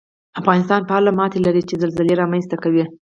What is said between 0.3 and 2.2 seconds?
افغانستان فعاله ماتې لري چې زلزلې